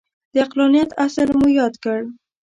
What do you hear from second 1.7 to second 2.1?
کړ.